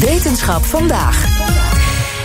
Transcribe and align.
Wetenschap 0.00 0.64
vandaag. 0.64 1.40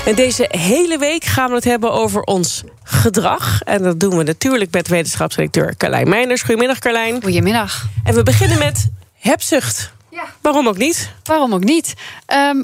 En 0.06 0.16
deze 0.16 0.46
hele 0.50 0.98
week 0.98 1.24
gaan 1.24 1.50
we 1.50 1.56
het 1.56 1.64
hebben 1.64 1.92
over 1.92 2.22
ons 2.22 2.64
gedrag. 2.84 3.62
En 3.62 3.84
dat 3.84 4.00
doen 4.00 4.18
we 4.18 4.24
natuurlijk 4.24 4.72
met 4.72 4.88
wetenschapsdirecteur 4.88 5.78
Carlijn 5.78 6.10
Meijners. 6.10 6.42
Goedemiddag, 6.42 6.80
Carlijn. 6.80 7.24
Goedemiddag. 7.24 7.86
En 8.04 8.14
we 8.14 8.24
beginnen 8.24 8.58
met 8.58 8.90
hebzucht. 9.14 9.92
Ja. 10.12 10.24
Waarom 10.42 10.68
ook 10.68 10.78
niet? 10.78 11.12
Waarom 11.24 11.54
ook 11.54 11.64
niet? 11.64 11.94
Um, 12.34 12.64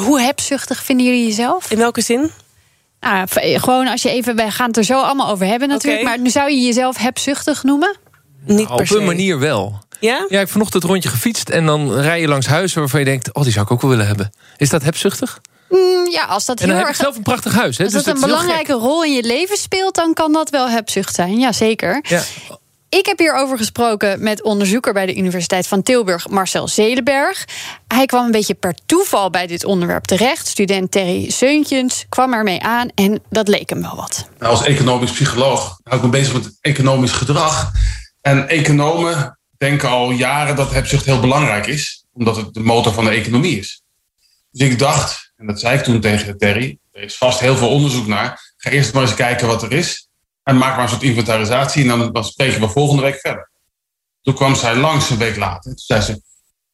hoe 0.00 0.20
hebzuchtig 0.20 0.82
vinden 0.82 1.06
jullie 1.06 1.26
jezelf? 1.26 1.70
In 1.70 1.78
welke 1.78 2.00
zin? 2.00 2.30
Nou, 3.00 3.26
gewoon 3.58 3.88
als 3.88 4.02
je 4.02 4.10
even, 4.10 4.36
wij 4.36 4.50
gaan 4.50 4.66
het 4.66 4.76
er 4.76 4.84
zo 4.84 5.00
allemaal 5.00 5.30
over 5.30 5.46
hebben 5.46 5.68
natuurlijk. 5.68 6.02
Okay. 6.02 6.14
Maar 6.14 6.24
nu 6.24 6.30
zou 6.30 6.50
je 6.50 6.60
jezelf 6.60 6.96
hebzuchtig 6.96 7.62
noemen? 7.62 7.96
Niet 8.44 8.68
nou, 8.68 8.80
op 8.80 8.90
een 8.90 9.04
manier 9.04 9.38
wel. 9.38 9.78
Ja? 10.00 10.16
Ja, 10.16 10.24
ik 10.26 10.30
heb 10.30 10.50
vanochtend 10.50 10.82
het 10.82 10.92
rondje 10.92 11.08
gefietst 11.08 11.48
en 11.48 11.66
dan 11.66 11.92
rij 11.92 12.20
je 12.20 12.28
langs 12.28 12.46
huizen 12.46 12.80
waarvan 12.80 13.00
je 13.00 13.06
denkt: 13.06 13.34
oh, 13.34 13.42
die 13.42 13.52
zou 13.52 13.64
ik 13.64 13.70
ook 13.72 13.80
wel 13.80 13.90
willen 13.90 14.06
hebben. 14.06 14.32
Is 14.56 14.68
dat 14.68 14.82
hebzuchtig? 14.82 15.40
Mm, 15.68 16.10
ja, 16.10 16.24
als 16.24 16.44
dat 16.44 16.60
en 16.60 16.64
heel 16.64 16.74
dan 16.74 16.86
erg. 16.86 16.86
heb 16.86 16.96
ik 16.96 17.02
zelf 17.02 17.16
een 17.16 17.22
prachtig 17.22 17.54
huis. 17.54 17.78
Hè? 17.78 17.84
Als 17.84 17.92
dus 17.92 18.02
dat 18.02 18.14
een 18.14 18.20
belangrijke 18.20 18.72
rol 18.72 19.04
in 19.04 19.12
je 19.12 19.22
leven 19.22 19.56
speelt, 19.56 19.94
dan 19.94 20.14
kan 20.14 20.32
dat 20.32 20.50
wel 20.50 20.68
hebzucht 20.68 21.14
zijn. 21.14 21.38
Ja, 21.38 21.52
zeker. 21.52 22.00
Ja. 22.02 22.22
Ik 22.88 23.06
heb 23.06 23.18
hierover 23.18 23.56
gesproken 23.56 24.22
met 24.22 24.42
onderzoeker 24.42 24.92
bij 24.92 25.06
de 25.06 25.16
Universiteit 25.16 25.66
van 25.66 25.82
Tilburg, 25.82 26.28
Marcel 26.28 26.68
Zelenberg. 26.68 27.44
Hij 27.88 28.06
kwam 28.06 28.24
een 28.24 28.30
beetje 28.30 28.54
per 28.54 28.74
toeval 28.86 29.30
bij 29.30 29.46
dit 29.46 29.64
onderwerp 29.64 30.04
terecht. 30.04 30.46
Student 30.46 30.90
Terry 30.90 31.30
Seuntjens 31.30 32.06
kwam 32.08 32.32
ermee 32.32 32.62
aan 32.62 32.88
en 32.94 33.22
dat 33.28 33.48
leek 33.48 33.70
hem 33.70 33.82
wel 33.82 33.96
wat. 33.96 34.28
Nou, 34.38 34.52
als 34.52 34.64
economisch 34.64 35.10
psycholoog 35.10 35.80
hou 35.82 35.96
ik 35.96 36.02
me 36.02 36.08
bezig 36.08 36.32
met 36.32 36.58
economisch 36.60 37.12
gedrag. 37.12 37.70
En 38.20 38.48
economen 38.48 39.38
denken 39.60 39.88
al 39.88 40.10
jaren 40.10 40.56
dat 40.56 40.72
hebzucht 40.72 41.04
heel 41.04 41.20
belangrijk 41.20 41.66
is, 41.66 42.04
omdat 42.12 42.36
het 42.36 42.54
de 42.54 42.60
motor 42.60 42.92
van 42.92 43.04
de 43.04 43.10
economie 43.10 43.58
is. 43.58 43.82
Dus 44.50 44.68
ik 44.68 44.78
dacht, 44.78 45.32
en 45.36 45.46
dat 45.46 45.60
zei 45.60 45.78
ik 45.78 45.84
toen 45.84 46.00
tegen 46.00 46.38
Terry, 46.38 46.78
er 46.92 47.02
is 47.02 47.16
vast 47.16 47.40
heel 47.40 47.56
veel 47.56 47.68
onderzoek 47.68 48.06
naar. 48.06 48.54
Ga 48.56 48.70
eerst 48.70 48.92
maar 48.92 49.02
eens 49.02 49.14
kijken 49.14 49.46
wat 49.46 49.62
er 49.62 49.72
is. 49.72 50.08
En 50.42 50.56
maak 50.58 50.74
maar 50.74 50.82
een 50.82 50.88
soort 50.88 51.02
inventarisatie 51.02 51.90
en 51.90 52.12
dan, 52.12 52.24
spreken 52.24 52.60
we 52.60 52.68
volgende 52.68 53.02
week 53.02 53.20
verder. 53.20 53.50
Toen 54.22 54.34
kwam 54.34 54.54
zij 54.54 54.76
langs 54.76 55.10
een 55.10 55.18
week 55.18 55.36
later. 55.36 55.62
Toen 55.62 55.78
zei 55.84 56.00
ze, 56.00 56.22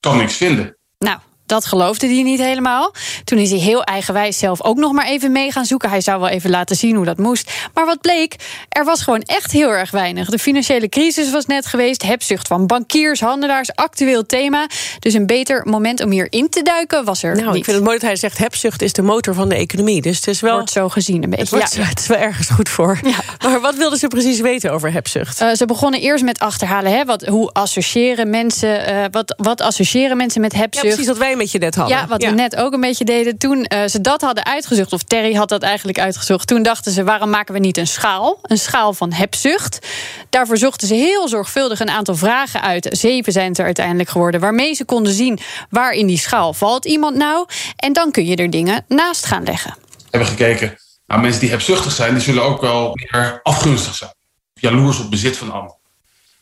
kan 0.01 0.17
niks 0.17 0.35
vinden. 0.35 0.77
Nou, 0.99 1.19
dat 1.47 1.67
geloofde 1.67 2.07
hij 2.07 2.23
niet 2.23 2.41
helemaal. 2.41 2.95
Toen 3.25 3.39
is 3.39 3.51
hij 3.51 3.59
heel 3.59 3.85
eigenwijs 3.85 4.39
zelf 4.39 4.63
ook 4.63 4.77
nog 4.77 4.93
maar 4.93 5.07
even 5.07 5.33
mee 5.33 5.53
gaan 5.53 5.65
zoeken. 5.65 5.91
Hij 5.91 6.01
zou 6.01 6.21
wel 6.21 6.29
even 6.29 6.51
laten 6.51 6.77
zien 6.77 6.97
hoe 6.97 7.05
dat 7.05 7.19
moest. 7.19 7.53
Maar 7.75 7.87
wat 7.87 8.01
bleek, 8.01 8.35
er 8.69 8.85
was 8.85 9.03
gewoon 9.03 9.21
echt 9.21 9.53
heel 9.53 9.71
erg 9.71 9.91
weinig. 9.91 10.31
De 10.31 10.39
financiële 10.39 10.89
crisis 10.89 11.31
was 11.31 11.47
net 11.47 11.67
geweest. 11.67 12.03
Hebzucht 12.03 12.47
van 12.47 12.67
bankiers, 12.67 13.21
handelaars, 13.21 13.75
actueel 13.75 14.27
thema. 14.27 14.67
Dus 14.99 15.15
een 15.15 15.27
beter 15.27 15.63
moment 15.65 16.03
om 16.03 16.11
hier 16.11 16.27
in 16.31 16.49
te 16.49 16.63
duiken 16.63 17.05
was 17.05 17.23
er 17.23 17.35
nou, 17.35 17.47
niet. 17.47 17.57
Ik 17.57 17.65
vind 17.65 17.77
het 17.77 17.85
mooi 17.85 17.99
dat 17.99 18.07
hij 18.07 18.17
zegt, 18.17 18.39
hebzucht 18.39 18.83
is 18.83 18.93
de 18.93 19.03
motor 19.03 19.35
van 19.35 19.49
de 19.49 19.55
economie. 19.55 20.03
Dus 20.03 20.17
het 20.17 20.27
is 20.27 20.41
wel... 20.41 20.55
Wordt 20.55 20.71
zo 20.71 20.89
gezien 20.89 21.23
een 21.23 21.31
beetje. 21.31 21.45
Het, 21.45 21.51
wordt, 21.51 21.75
ja. 21.75 21.83
het 21.95 21.99
is 21.99 22.07
wel 22.07 22.19
ergens 22.19 22.49
goed 22.49 22.69
voor. 22.69 22.99
Ja. 23.03 23.49
Maar 23.49 23.61
wat 23.61 23.75
wilden 23.75 23.99
ze 23.99 24.09
precies 24.09 24.41
weten 24.41 24.73
over 24.73 24.93
hebzucht? 24.93 25.43
Uh, 25.43 25.53
ze 25.53 25.65
begonnen 25.65 26.01
eerst 26.01 26.25
met 26.25 26.39
achterhalen. 26.39 26.93
Hè, 26.93 27.05
wat, 27.05 27.25
hoe 27.27 27.51
associëren 27.53 28.31
mensen, 28.31 28.91
uh, 28.91 29.05
wat, 29.11 29.35
wat 29.37 29.61
associëren 29.61 30.17
mensen 30.17 30.41
met 30.41 30.53
hebzucht? 30.53 30.85
Ja, 30.85 30.91
precies 30.91 31.07
wat 31.07 31.19
wij 31.19 31.36
je 31.45 31.59
net. 31.59 31.75
Ja, 31.87 32.07
wat 32.07 32.23
we 32.23 32.31
net 32.31 32.57
ook 32.57 32.73
een 32.73 32.81
beetje 32.81 33.05
deden. 33.05 33.39
Toen 33.39 33.67
uh, 33.73 33.85
ze 33.87 34.01
dat 34.01 34.21
hadden 34.21 34.45
uitgezocht, 34.45 34.93
of 34.93 35.03
Terry 35.03 35.35
had 35.35 35.49
dat 35.49 35.63
eigenlijk 35.63 35.99
uitgezocht... 35.99 36.47
toen 36.47 36.63
dachten 36.63 36.93
ze, 36.93 37.05
waarom 37.05 37.31
maken 37.31 37.55
we 37.55 37.61
niet 37.61 37.77
een 37.77 37.87
schaal? 37.87 38.39
Een 38.43 38.59
schaal 38.59 38.93
van 38.93 39.13
hebzucht. 39.13 39.87
Daarvoor 40.31 40.57
zochten 40.57 40.89
ze 40.89 40.95
heel 40.95 41.29
zorgvuldig 41.29 41.81
een 41.81 41.91
aantal 41.91 42.15
vragen 42.15 42.63
uit. 42.63 42.89
Zeven 42.91 43.33
zijn 43.33 43.49
het 43.49 43.59
er 43.59 43.65
uiteindelijk 43.65 44.09
geworden. 44.09 44.41
Waarmee 44.41 44.75
ze 44.75 44.85
konden 44.85 45.13
zien 45.13 45.39
waar 45.71 45.93
in 45.93 46.07
die 46.07 46.19
schaal 46.19 46.53
valt 46.53 46.85
iemand 46.85 47.17
nou. 47.17 47.47
En 47.77 47.93
dan 47.93 48.11
kun 48.11 48.27
je 48.27 48.37
er 48.37 48.51
dingen 48.51 48.85
naast 48.89 49.27
gaan 49.27 49.45
leggen. 49.45 49.77
We 49.97 50.05
hebben 50.11 50.29
gekeken, 50.29 50.79
nou, 51.07 51.21
mensen 51.21 51.41
die 51.41 51.51
hebzuchtig 51.51 51.93
zijn... 51.93 52.15
die 52.15 52.23
zullen 52.23 52.43
ook 52.43 52.61
wel 52.61 52.91
meer 52.93 53.41
afgunstig 53.43 53.95
zijn. 53.95 54.15
Jaloers 54.55 54.99
op 54.99 55.11
bezit 55.11 55.37
van 55.37 55.53
anderen. 55.53 55.77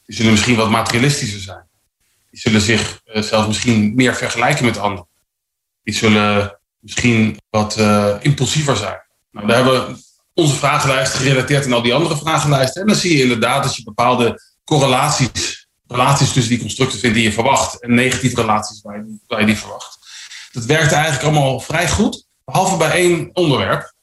Die 0.06 0.16
zullen 0.16 0.32
misschien 0.32 0.56
wat 0.56 0.70
materialistischer 0.70 1.40
zijn. 1.40 1.64
Die 2.34 2.42
zullen 2.42 2.60
zich 2.60 3.00
uh, 3.04 3.22
zelfs 3.22 3.46
misschien 3.46 3.94
meer 3.94 4.14
vergelijken 4.14 4.64
met 4.64 4.78
anderen. 4.78 5.06
Die 5.82 5.94
zullen 5.94 6.60
misschien 6.78 7.40
wat 7.50 7.78
uh, 7.78 8.14
impulsiever 8.20 8.76
zijn. 8.76 9.02
Nou, 9.30 9.46
daar 9.46 9.56
hebben 9.56 9.86
we 9.86 10.02
onze 10.32 10.54
vragenlijst 10.54 11.14
gerelateerd 11.14 11.64
aan 11.64 11.72
al 11.72 11.82
die 11.82 11.94
andere 11.94 12.16
vragenlijsten. 12.16 12.80
En 12.80 12.86
dan 12.86 12.96
zie 12.96 13.16
je 13.16 13.22
inderdaad 13.22 13.62
dat 13.62 13.76
je 13.76 13.82
bepaalde 13.84 14.40
correlaties, 14.64 15.68
relaties 15.86 16.32
tussen 16.32 16.52
die 16.52 16.60
constructen 16.60 16.98
vindt 16.98 17.16
die 17.16 17.24
je 17.24 17.32
verwacht. 17.32 17.82
En 17.82 17.94
negatieve 17.94 18.40
relaties 18.40 18.82
waar 18.82 18.96
je, 18.96 19.18
waar 19.26 19.40
je 19.40 19.46
die 19.46 19.58
verwacht. 19.58 19.98
Dat 20.52 20.64
werkte 20.64 20.94
eigenlijk 20.94 21.24
allemaal 21.24 21.60
vrij 21.60 21.88
goed. 21.88 22.26
Behalve 22.44 22.76
bij 22.76 22.90
één 22.90 23.30
onderwerp. 23.32 23.94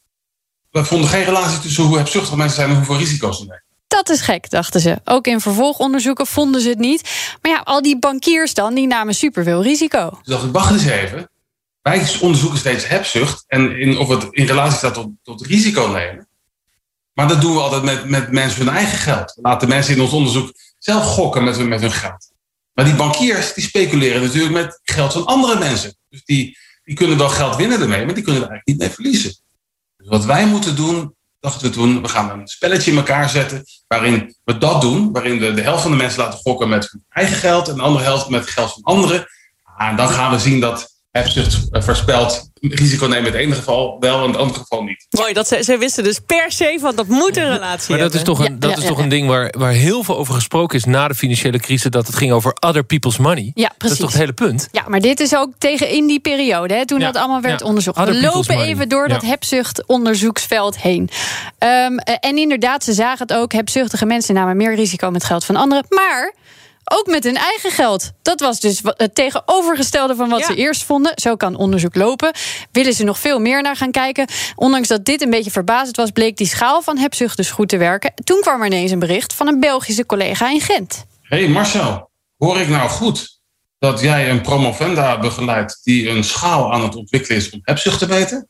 We 0.69 0.86
vonden 0.86 1.09
geen 1.09 1.24
relatie 1.24 1.59
tussen 1.59 1.84
hoe 1.84 1.98
hebzuchtig 1.98 2.36
mensen 2.36 2.56
zijn 2.56 2.69
en 2.69 2.75
hoeveel 2.75 2.98
risico's 2.98 3.38
ze 3.38 3.44
nemen. 3.44 3.63
Dat 4.03 4.16
is 4.16 4.22
gek, 4.22 4.50
dachten 4.50 4.81
ze. 4.81 4.97
Ook 5.06 5.28
in 5.28 5.39
vervolgonderzoeken 5.39 6.28
vonden 6.28 6.62
ze 6.62 6.69
het 6.69 6.79
niet. 6.79 7.01
Maar 7.41 7.51
ja, 7.51 7.62
al 7.63 7.81
die 7.81 8.00
bankiers 8.00 8.53
dan, 8.53 8.73
die 8.73 8.88
namen 8.88 9.16
superveel 9.16 9.63
risico. 9.63 10.09
Dus 10.09 10.19
dacht 10.34 10.51
wacht 10.51 10.72
eens 10.72 10.85
even. 10.85 11.29
Wij 11.81 12.17
onderzoeken 12.22 12.59
steeds 12.59 12.88
hebzucht 12.88 13.44
en 13.47 13.79
in, 13.79 13.97
of 13.97 14.07
het 14.07 14.28
in 14.29 14.45
relatie 14.45 14.78
staat 14.78 14.94
tot, 14.94 15.07
tot 15.23 15.45
risico 15.45 15.88
nemen. 15.88 16.28
Maar 17.13 17.28
dat 17.28 17.41
doen 17.41 17.53
we 17.53 17.59
altijd 17.59 17.84
met, 17.84 18.09
met 18.09 18.31
mensen 18.31 18.66
hun 18.66 18.75
eigen 18.75 18.97
geld. 18.97 19.34
We 19.35 19.41
laten 19.41 19.67
mensen 19.67 19.95
in 19.95 20.01
ons 20.01 20.12
onderzoek 20.12 20.53
zelf 20.78 21.06
gokken 21.06 21.44
met 21.44 21.57
hun, 21.57 21.68
met 21.68 21.81
hun 21.81 21.91
geld. 21.91 22.31
Maar 22.73 22.85
die 22.85 22.95
bankiers 22.95 23.53
die 23.53 23.63
speculeren 23.63 24.22
natuurlijk 24.22 24.53
met 24.53 24.79
geld 24.83 25.13
van 25.13 25.25
andere 25.25 25.59
mensen. 25.59 25.97
Dus 26.09 26.23
die, 26.25 26.57
die 26.83 26.95
kunnen 26.95 27.18
wel 27.18 27.29
geld 27.29 27.56
winnen 27.56 27.81
ermee, 27.81 28.06
maar 28.06 28.16
die 28.16 28.23
kunnen 28.23 28.41
er 28.41 28.50
eigenlijk 28.50 28.68
niet 28.68 28.78
mee 28.78 28.89
verliezen. 28.89 29.35
Dus 29.97 30.07
wat 30.07 30.25
wij 30.25 30.45
moeten 30.45 30.75
doen, 30.75 31.16
dachten 31.41 31.68
we 31.68 31.74
toen, 31.74 32.02
we 32.02 32.07
gaan 32.07 32.29
een 32.29 32.47
spelletje 32.47 32.91
in 32.91 32.97
elkaar 32.97 33.29
zetten 33.29 33.63
waarin 33.88 34.35
we 34.44 34.57
dat 34.57 34.81
doen. 34.81 35.12
Waarin 35.12 35.40
we 35.40 35.53
de 35.53 35.62
helft 35.62 35.81
van 35.81 35.91
de 35.91 35.97
mensen 35.97 36.24
laten 36.24 36.40
gokken 36.40 36.69
met 36.69 36.91
hun 36.91 37.06
eigen 37.09 37.35
geld 37.35 37.68
en 37.68 37.75
de 37.75 37.81
andere 37.81 38.03
helft 38.03 38.29
met 38.29 38.47
geld 38.47 38.74
van 38.74 38.84
anderen. 38.84 39.25
En 39.78 39.96
dan 39.96 40.07
gaan 40.07 40.31
we 40.31 40.40
zien 40.40 40.59
dat 40.59 41.00
hebzucht 41.12 41.68
voorspelt 41.72 42.50
risico 42.62 43.06
nemen 43.06 43.26
in 43.26 43.32
het 43.34 43.42
ene 43.42 43.56
geval 43.56 43.98
wel, 44.00 44.24
in 44.24 44.30
het 44.30 44.40
andere 44.40 44.60
geval 44.60 44.84
niet. 44.84 45.06
Mooi, 45.10 45.34
dat 45.34 45.48
zij, 45.48 45.64
zij 45.64 45.80
wisten 45.80 46.04
dus 46.04 46.20
per 46.26 46.52
se 46.52 46.78
van 46.82 46.96
dat 46.96 47.08
moet 47.08 47.38
een 47.38 47.44
relatie 47.52 47.62
Maar 47.96 48.00
dat 48.00 48.14
hebben. 48.14 48.20
is 48.20 48.24
toch 48.24 48.40
een, 48.40 48.54
Ja, 48.54 48.60
dat 48.60 48.70
ja, 48.70 48.76
is 48.76 48.82
ja, 48.82 48.88
toch 48.88 48.98
ja. 48.98 49.04
een 49.04 49.10
ding 49.10 49.28
waar, 49.28 49.54
waar 49.58 49.72
heel 49.72 50.04
veel 50.04 50.18
over 50.18 50.34
gesproken 50.34 50.78
is 50.78 50.86
na 50.86 51.08
de 51.08 51.16
financiële 51.16 51.60
crisis. 51.60 51.92
Dat 51.92 52.08
het 52.08 52.16
ging 52.16 52.32
over 52.32 52.58
other 52.60 52.84
people's 52.84 53.18
money. 53.18 53.52
Ja, 53.54 53.64
Dat 53.64 53.72
is 53.72 53.78
precies. 53.78 53.98
toch 54.00 54.10
het 54.10 54.20
hele 54.20 54.34
punt? 54.34 54.68
Ja, 54.72 54.84
maar 54.88 55.00
dit 55.00 55.20
is 55.20 55.36
ook 55.36 55.50
tegen 55.58 55.90
in 55.90 56.08
die 56.08 56.20
periode, 56.20 56.74
hè, 56.74 56.86
toen 56.86 57.00
Ja, 57.00 57.06
dat 57.12 57.16
allemaal 57.22 57.42
werd 57.42 57.60
ja. 57.60 57.66
onderzocht. 57.66 57.98
Other 57.98 58.14
We 58.14 58.22
lopen 58.22 58.56
money. 58.56 58.70
even 58.70 58.90
door 58.90 59.08
dat 59.08 59.22
hebzuchtonderzoeksveld 59.22 60.78
heen. 60.82 61.10
Ehm, 61.58 61.98
eh, 61.98 62.16
en 62.20 62.38
inderdaad, 62.38 62.84
ze 62.84 62.94
zagen 62.94 63.28
het 63.28 63.34
ook. 63.38 63.52
Hebzuchtige 63.54 64.06
mensen 64.06 64.34
namen 64.36 64.58
meer 64.58 64.76
risico 64.76 65.12
met 65.12 65.24
geld 65.24 65.46
van 65.46 65.56
anderen. 65.56 65.86
Maar 65.90 66.34
ook 66.84 67.08
met 67.08 67.24
hun 67.24 67.36
eigen 67.36 67.72
geld. 67.72 68.12
Dat 68.22 68.40
was 68.40 68.59
dus 68.59 68.81
het 68.84 69.16
tegenovergestelde 69.16 70.16
van 70.16 70.30
wat 70.30 70.40
Ja. 70.40 70.46
ze 70.46 70.56
eerst 70.56 70.84
vonden. 70.84 71.12
Zo 71.16 71.36
kan 71.36 71.56
onderzoek 71.56 71.95
lopen. 71.95 72.31
Willen 72.72 72.94
ze 72.94 73.04
nog 73.04 73.19
veel 73.19 73.39
meer 73.39 73.62
naar 73.62 73.75
gaan 73.75 73.92
kijken. 73.92 74.28
Ondanks 74.56 74.88
dat 74.88 75.06
dit 75.06 75.22
een 75.22 75.30
beetje 75.30 75.51
verbazend 75.51 75.95
was... 75.95 76.12
bleek 76.12 76.38
die 76.38 76.48
schaal 76.48 76.81
van 76.81 76.98
hebzucht 76.98 77.38
dus 77.38 77.51
goed 77.51 77.69
te 77.69 77.78
werken. 77.78 78.13
Toen 78.24 78.42
kwam 78.42 78.60
er 78.60 78.66
ineens 78.66 78.92
een 78.92 79.00
bericht 79.00 79.33
van 79.33 79.48
een 79.48 79.60
Belgische 79.60 80.06
collega 80.06 80.50
in 80.50 80.62
Gent. 80.62 81.06
Hé 81.22 81.38
hey 81.38 81.48
Marcel, 81.48 82.10
hoor 82.38 82.60
ik 82.60 82.68
nou 82.68 82.89
goed 82.89 83.39
dat 83.80 84.01
jij 84.01 84.30
een 84.30 84.42
promovenda 84.42 85.19
begeleidt 85.19 85.80
die 85.83 86.10
een 86.10 86.24
schaal 86.24 86.74
aan 86.74 86.83
het 86.83 86.95
ontwikkelen 86.95 87.38
is 87.38 87.50
om 87.50 87.60
hebzucht 87.63 88.00
te 88.00 88.07
meten? 88.07 88.48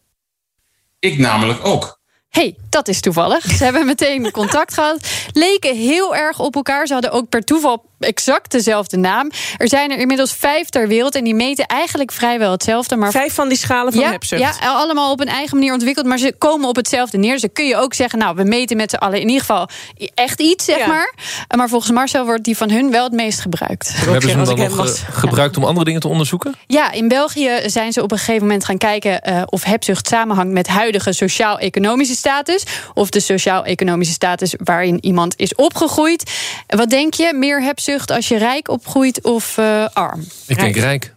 Ik 1.00 1.18
namelijk 1.18 1.66
ook. 1.66 2.00
hey, 2.30 2.56
dat 2.70 2.88
is 2.88 3.02
toevallig. 3.02 3.46
Ze 3.52 3.64
hebben 3.64 3.86
meteen 3.86 4.32
contact 4.32 4.74
gehad. 4.74 5.08
Leken 5.32 5.76
heel 5.78 6.16
erg 6.16 6.40
op 6.40 6.56
elkaar. 6.56 6.88
Ze 6.88 6.94
hadden 6.94 7.12
ook 7.12 7.30
per 7.30 7.44
toeval 7.44 7.86
exact 8.02 8.52
dezelfde 8.52 8.98
naam. 8.98 9.32
Er 9.58 9.68
zijn 9.68 9.92
er 9.92 9.98
inmiddels 9.98 10.34
vijf 10.34 10.70
ter 10.70 10.88
wereld 10.88 11.16
en 11.16 11.24
die 11.24 11.36
meten 11.36 11.66
eigenlijk 11.66 12.12
vrijwel 12.12 12.52
hetzelfde. 12.52 12.96
Maar 12.96 13.12
vijf 13.12 13.34
van 13.34 13.50
die 13.50 13.58
schalen 13.58 13.94
van 13.94 14.02
ja, 14.02 14.12
hebzucht? 14.12 14.42
Ja, 14.42 14.54
allemaal 14.60 15.12
op 15.12 15.20
een 15.20 15.28
eigen 15.28 15.58
manier 15.58 15.74
ontwikkeld, 15.74 16.06
maar 16.06 16.18
ze 16.18 16.34
komen 16.38 16.68
op 16.68 16.76
hetzelfde 16.76 17.18
neer. 17.18 17.40
Dus 17.40 17.46
kun 17.54 17.68
je 17.68 17.76
ook 17.76 17.94
zeggen, 17.94 18.20
nou, 18.20 18.36
we 18.36 18.44
meten 18.44 18.78
met 18.78 18.90
z'n 18.90 18.96
allen 18.96 19.20
in 19.20 19.28
ieder 19.28 19.40
geval 19.40 19.70
echt 20.14 20.40
iets, 20.40 20.66
zeg 20.66 20.88
maar. 20.88 21.14
Maar 21.56 21.70
volgens 21.70 21.92
Marcel 21.92 22.26
wordt 22.26 22.44
die 22.44 22.58
van 22.58 22.70
hun 22.70 22.92
wel 22.92 23.04
het 23.04 23.14
meest 23.14 23.40
gebruikt. 23.40 23.92
Hebben 23.96 24.22
ze 24.22 24.30
hem 24.30 24.46
dan 24.46 24.58
nog 24.58 24.76
was, 24.76 25.02
gebruikt 25.10 25.58
om 25.58 25.64
andere 25.64 25.86
dingen 25.86 26.02
te 26.02 26.08
onderzoeken? 26.08 26.56
Ja, 26.68 26.92
in 26.92 27.08
België 27.08 27.50
zijn 27.66 27.92
ze 27.92 28.04
op 28.04 28.12
een 28.12 28.18
gegeven 28.18 28.42
moment 28.42 28.66
gaan 28.66 28.78
kijken 28.78 29.22
uh, 29.30 29.42
of 29.46 29.64
hebzucht 29.64 30.08
samenhangt 30.08 30.52
met 30.52 30.68
huidige 30.68 31.14
sociaal-economische 31.14 32.16
status. 32.16 32.64
Of 32.94 33.10
de 33.10 33.20
sociaal-economische 33.20 34.14
status 34.14 34.54
waarin 34.64 34.98
iemand 35.02 35.34
is 35.38 35.56
opgegroeid. 35.56 36.32
Wat 36.68 36.90
denk 36.90 37.14
je, 37.14 37.34
meer 37.34 37.62
hebzucht 37.62 37.90
als 38.00 38.28
je 38.28 38.38
rijk 38.38 38.70
opgroeit 38.70 39.24
of 39.24 39.58
uh, 39.58 39.86
arm? 39.94 40.26
Ik 40.48 40.60
denk 40.60 40.76
rijk. 40.76 41.14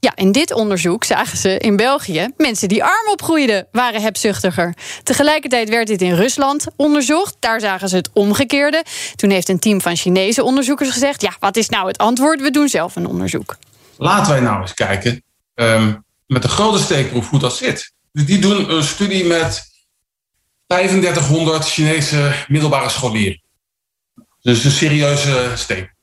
Ja, 0.00 0.12
in 0.14 0.32
dit 0.32 0.52
onderzoek 0.52 1.04
zagen 1.04 1.38
ze 1.38 1.58
in 1.58 1.76
België 1.76 2.28
mensen 2.36 2.68
die 2.68 2.84
arm 2.84 3.08
opgroeiden 3.10 3.66
waren 3.72 4.02
hebzuchtiger. 4.02 4.74
Tegelijkertijd 5.02 5.68
werd 5.68 5.86
dit 5.86 6.02
in 6.02 6.14
Rusland 6.14 6.66
onderzocht. 6.76 7.36
Daar 7.38 7.60
zagen 7.60 7.88
ze 7.88 7.96
het 7.96 8.10
omgekeerde. 8.12 8.84
Toen 9.16 9.30
heeft 9.30 9.48
een 9.48 9.58
team 9.58 9.80
van 9.80 9.96
Chinese 9.96 10.42
onderzoekers 10.42 10.90
gezegd: 10.90 11.22
ja, 11.22 11.36
wat 11.40 11.56
is 11.56 11.68
nou 11.68 11.86
het 11.86 11.98
antwoord? 11.98 12.40
We 12.40 12.50
doen 12.50 12.68
zelf 12.68 12.96
een 12.96 13.06
onderzoek. 13.06 13.56
Laten 13.96 14.32
wij 14.32 14.40
nou 14.40 14.60
eens 14.60 14.74
kijken 14.74 15.22
um, 15.54 16.04
met 16.26 16.42
de 16.42 16.48
grote 16.48 16.78
steekproef 16.78 17.28
hoe 17.28 17.38
dat 17.38 17.56
zit. 17.56 17.92
Dus 18.12 18.26
die 18.26 18.38
doen 18.38 18.72
een 18.72 18.84
studie 18.84 19.24
met 19.24 19.62
3500 20.66 21.64
Chinese 21.64 22.32
middelbare 22.48 22.88
scholieren. 22.88 23.39
Dus 24.42 24.64
een 24.64 24.70
serieuze 24.70 25.52
steek. 25.54 25.94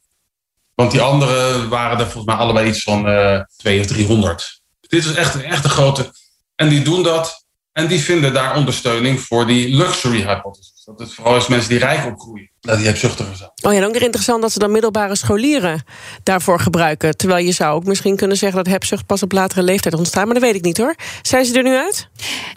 Want 0.75 0.92
die 0.92 1.01
andere 1.01 1.68
waren 1.68 2.00
er 2.00 2.06
volgens 2.06 2.25
mij 2.25 2.36
allebei 2.36 2.69
iets 2.69 2.84
van 2.84 3.10
uh, 3.10 3.42
2 3.57 3.80
of 3.80 3.86
300. 3.86 4.62
Dit 4.81 5.06
is 5.06 5.13
echt, 5.13 5.42
echt 5.42 5.63
een 5.63 5.69
grote. 5.69 6.12
En 6.56 6.69
die 6.69 6.81
doen 6.81 7.04
dat. 7.04 7.45
En 7.72 7.88
die 7.88 8.00
vinden 8.00 8.34
daar 8.34 8.56
ondersteuning 8.56 9.19
voor 9.19 9.45
die 9.48 9.75
luxury 9.75 10.22
hypothesis. 10.22 10.84
Dat 10.86 11.00
het 11.00 11.13
vooral 11.13 11.38
is 11.38 11.48
mensen 11.48 11.69
die 11.69 11.80
rijk 11.80 12.06
opgroeien. 12.06 12.51
Dat 12.62 12.77
die 12.77 12.88
hebzuchtiger 12.88 13.36
zijn. 13.36 13.50
Oh 13.62 13.74
ja, 13.74 13.80
dan 13.80 13.92
weer 13.92 14.01
interessant 14.01 14.42
dat 14.42 14.51
ze 14.51 14.59
dan 14.59 14.71
middelbare 14.71 15.15
scholieren 15.15 15.83
daarvoor 16.24 16.59
gebruiken. 16.59 17.18
Terwijl 17.18 17.45
je 17.45 17.51
zou 17.51 17.75
ook 17.75 17.83
misschien 17.83 18.15
kunnen 18.15 18.38
zeggen 18.38 18.63
dat 18.63 18.74
hebzucht 18.74 19.06
pas 19.06 19.24
op 19.24 19.31
latere 19.31 19.63
leeftijd 19.63 19.94
ontstaat. 19.94 20.25
Maar 20.25 20.33
dat 20.33 20.44
weet 20.44 20.56
ik 20.56 20.63
niet 20.63 20.77
hoor. 20.77 20.95
Zijn 21.21 21.45
ze 21.45 21.57
er 21.57 21.63
nu 21.63 21.75
uit? 21.75 22.07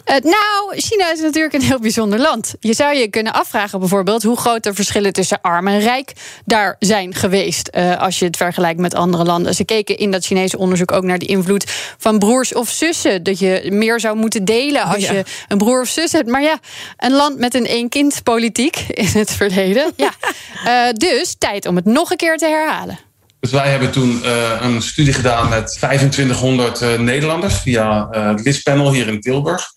Uh, 0.05 0.15
nou, 0.31 0.79
China 0.79 1.11
is 1.11 1.21
natuurlijk 1.21 1.53
een 1.53 1.61
heel 1.61 1.79
bijzonder 1.79 2.19
land. 2.19 2.53
Je 2.59 2.73
zou 2.73 2.95
je 2.95 3.07
kunnen 3.07 3.33
afvragen 3.33 3.79
bijvoorbeeld 3.79 4.23
hoe 4.23 4.37
groot 4.37 4.63
de 4.63 4.73
verschillen 4.73 5.13
tussen 5.13 5.41
arm 5.41 5.67
en 5.67 5.79
rijk 5.79 6.13
daar 6.45 6.75
zijn 6.79 7.13
geweest. 7.13 7.69
Uh, 7.73 8.01
als 8.01 8.19
je 8.19 8.25
het 8.25 8.37
vergelijkt 8.37 8.79
met 8.79 8.95
andere 8.95 9.23
landen. 9.23 9.55
Ze 9.55 9.63
keken 9.63 9.97
in 9.97 10.11
dat 10.11 10.25
Chinese 10.25 10.57
onderzoek 10.57 10.91
ook 10.91 11.03
naar 11.03 11.19
de 11.19 11.25
invloed 11.25 11.65
van 11.97 12.19
broers 12.19 12.53
of 12.53 12.69
zussen. 12.69 13.23
Dat 13.23 13.39
je 13.39 13.67
meer 13.71 13.99
zou 13.99 14.15
moeten 14.15 14.45
delen 14.45 14.83
als 14.83 15.03
ja. 15.03 15.13
je 15.13 15.23
een 15.47 15.57
broer 15.57 15.81
of 15.81 15.87
zus 15.87 16.11
hebt. 16.11 16.27
Maar 16.27 16.41
ja, 16.41 16.59
een 16.97 17.13
land 17.13 17.37
met 17.37 17.53
een 17.53 17.65
één-kind 17.65 18.23
politiek 18.23 18.75
in 18.87 19.09
het 19.13 19.31
verleden. 19.31 19.93
Ja. 20.01 20.87
Uh, 20.87 20.93
dus 20.93 21.35
tijd 21.37 21.65
om 21.65 21.75
het 21.75 21.85
nog 21.85 22.11
een 22.11 22.17
keer 22.17 22.37
te 22.37 22.45
herhalen. 22.45 22.99
Dus 23.39 23.51
wij 23.51 23.69
hebben 23.69 23.91
toen 23.91 24.21
uh, 24.23 24.61
een 24.61 24.81
studie 24.81 25.13
gedaan 25.13 25.49
met 25.49 25.67
2500 25.67 26.81
uh, 26.81 26.99
Nederlanders 26.99 27.55
via 27.55 28.07
het 28.09 28.43
LIS-panel 28.43 28.93
hier 28.93 29.07
in 29.07 29.21
Tilburg. 29.21 29.73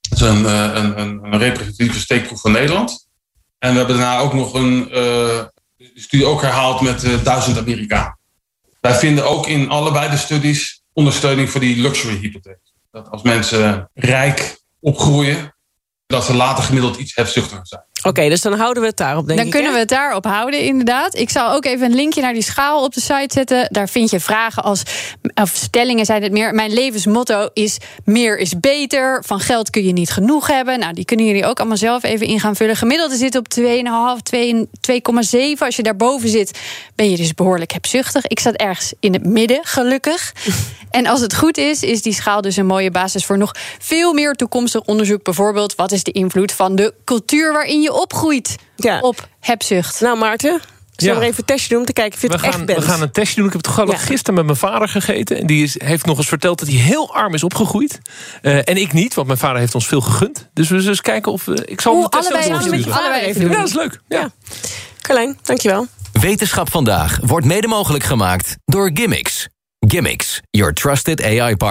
Dat 0.00 0.20
is 0.20 0.26
een, 0.26 0.44
een, 0.44 0.98
een, 0.98 1.38
representatieve 1.38 2.00
steekproef 2.00 2.40
van 2.40 2.52
Nederland. 2.52 3.08
En 3.58 3.70
we 3.72 3.78
hebben 3.78 3.96
daarna 3.96 4.18
ook 4.18 4.34
nog 4.34 4.54
een 4.54 4.90
studie 5.94 6.26
ook 6.26 6.42
herhaald 6.42 6.80
met 6.80 7.06
duizend 7.24 7.58
Amerikanen. 7.58 8.18
Wij 8.80 8.94
vinden 8.94 9.28
ook 9.28 9.46
in 9.46 9.68
allebei 9.68 10.10
de 10.10 10.16
studies 10.16 10.82
ondersteuning 10.92 11.50
voor 11.50 11.60
die 11.60 11.76
luxury 11.76 12.18
hypothese. 12.18 12.72
Dat 12.90 13.10
als 13.10 13.22
mensen 13.22 13.90
rijk 13.94 14.60
opgroeien, 14.80 15.54
dat 16.06 16.24
ze 16.24 16.34
later 16.34 16.64
gemiddeld 16.64 16.96
iets 16.96 17.14
hebzuchtiger 17.14 17.66
zijn. 17.66 17.84
Oké, 18.02 18.10
okay, 18.10 18.28
dus 18.28 18.40
dan 18.40 18.52
houden 18.52 18.82
we 18.82 18.88
het 18.88 18.96
daarop, 18.96 19.26
denk 19.26 19.38
dan 19.38 19.46
ik. 19.46 19.52
Dan 19.52 19.60
kunnen 19.60 19.72
we 19.72 19.84
het 19.84 19.98
daarop 19.98 20.24
houden, 20.24 20.60
inderdaad. 20.60 21.16
Ik 21.16 21.30
zal 21.30 21.52
ook 21.52 21.64
even 21.64 21.86
een 21.86 21.94
linkje 21.94 22.20
naar 22.20 22.32
die 22.32 22.42
schaal 22.42 22.84
op 22.84 22.94
de 22.94 23.00
site 23.00 23.28
zetten. 23.28 23.68
Daar 23.70 23.88
vind 23.88 24.10
je 24.10 24.20
vragen 24.20 24.62
als, 24.62 24.82
of 25.34 25.50
stellingen 25.54 26.04
zijn 26.04 26.22
het 26.22 26.32
meer. 26.32 26.54
Mijn 26.54 26.72
levensmotto 26.72 27.48
is 27.52 27.78
meer 28.04 28.38
is 28.38 28.60
beter. 28.60 29.22
Van 29.26 29.40
geld 29.40 29.70
kun 29.70 29.84
je 29.84 29.92
niet 29.92 30.10
genoeg 30.10 30.46
hebben. 30.46 30.78
Nou, 30.78 30.92
die 30.92 31.04
kunnen 31.04 31.26
jullie 31.26 31.46
ook 31.46 31.58
allemaal 31.58 31.76
zelf 31.76 32.02
even 32.02 32.26
in 32.26 32.40
gaan 32.40 32.56
vullen. 32.56 32.76
Gemiddelde 32.76 33.16
zit 33.16 33.36
op 33.36 33.46
2,5, 33.60 33.64
2,7. 33.66 35.58
Als 35.58 35.76
je 35.76 35.82
daarboven 35.82 36.28
zit, 36.28 36.58
ben 36.94 37.10
je 37.10 37.16
dus 37.16 37.34
behoorlijk 37.34 37.72
hebzuchtig. 37.72 38.26
Ik 38.26 38.40
zat 38.40 38.54
ergens 38.54 38.92
in 39.00 39.12
het 39.12 39.26
midden, 39.26 39.60
gelukkig. 39.62 40.32
en 40.90 41.06
als 41.06 41.20
het 41.20 41.34
goed 41.34 41.58
is, 41.58 41.82
is 41.82 42.02
die 42.02 42.14
schaal 42.14 42.40
dus 42.40 42.56
een 42.56 42.66
mooie 42.66 42.90
basis 42.90 43.24
voor 43.24 43.38
nog 43.38 43.54
veel 43.78 44.12
meer 44.12 44.32
toekomstig 44.32 44.80
onderzoek. 44.80 45.22
Bijvoorbeeld, 45.22 45.74
wat 45.74 45.92
is 45.92 46.02
de 46.02 46.12
invloed 46.12 46.52
van 46.52 46.76
de 46.76 46.94
cultuur 47.04 47.52
waarin 47.52 47.80
je 47.80 47.91
opgroeit 47.94 48.56
ja. 48.76 49.00
op 49.00 49.28
hebzucht. 49.40 50.00
Nou, 50.00 50.18
Maarten, 50.18 50.60
zullen 50.96 51.14
Ja. 51.14 51.20
we 51.20 51.26
even 51.26 51.38
een 51.38 51.44
testje 51.44 51.68
doen 51.68 51.78
om 51.78 51.84
te 51.84 51.92
kijken 51.92 52.14
of 52.14 52.20
je 52.22 52.26
het 52.28 52.40
We 52.40 52.46
echt 52.46 52.56
gaan, 52.56 52.66
bent? 52.66 52.78
we 52.78 52.84
gaan 52.84 53.02
een 53.02 53.12
testje 53.12 53.36
doen. 53.36 53.46
Ik 53.46 53.52
heb 53.52 53.60
toevallig 53.62 53.92
Ja. 54.00 54.06
gisteren 54.06 54.34
met 54.34 54.44
mijn 54.44 54.56
vader 54.56 54.88
gegeten. 54.88 55.38
En 55.38 55.46
die 55.46 55.62
is, 55.62 55.80
heeft 55.82 56.06
nog 56.06 56.18
eens 56.18 56.28
verteld 56.28 56.58
dat 56.58 56.68
hij 56.68 56.76
heel 56.76 57.14
arm 57.14 57.34
is 57.34 57.44
opgegroeid. 57.44 57.98
Eh, 58.42 58.56
en 58.56 58.76
ik 58.76 58.92
niet, 58.92 59.14
want 59.14 59.26
mijn 59.26 59.38
vader 59.38 59.58
heeft 59.58 59.74
ons 59.74 59.86
veel 59.86 60.00
gegund. 60.00 60.48
Dus 60.52 60.68
we 60.68 60.74
zullen 60.74 60.88
eens 60.88 61.00
kijken 61.00 61.32
of... 61.32 61.46
ik 61.48 61.80
zal 61.80 61.94
Oeh, 61.94 62.06
test 62.06 62.24
allebei 62.24 62.44
we 62.44 62.50
met 62.52 62.60
doorsturen. 62.70 62.94
je 62.94 63.00
vader 63.02 63.22
even 63.28 63.40
Ja, 63.42 63.48
doen. 63.48 63.56
dat 63.56 63.68
is 63.68 63.74
leuk. 63.74 64.00
Ja. 64.08 64.30
Carlijn, 65.00 65.38
dankjewel. 65.42 65.86
Wetenschap 66.12 66.70
vandaag 66.70 67.18
wordt 67.22 67.46
mede 67.46 67.66
mogelijk 67.66 68.04
gemaakt 68.04 68.56
door 68.64 68.90
Gimmicks. 68.94 69.48
Gimmicks, 69.78 70.40
your 70.50 70.72
trusted 70.72 71.22
AI 71.22 71.36
partner. 71.56 71.70